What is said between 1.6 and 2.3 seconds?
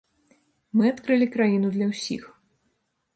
для ўсіх.